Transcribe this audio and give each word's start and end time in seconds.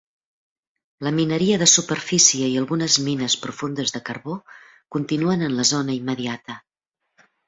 La 1.07 1.11
mineria 1.17 1.57
de 1.61 1.65
superfície 1.71 2.47
i 2.53 2.57
algunes 2.61 2.95
mines 3.07 3.35
profundes 3.43 3.93
de 3.97 4.01
carbó 4.07 4.39
continuen 4.97 5.45
en 5.49 5.55
la 5.59 5.67
zona 5.73 5.95
immediata. 5.99 6.57